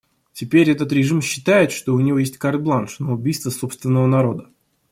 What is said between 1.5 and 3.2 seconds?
что у него есть карт-бланш на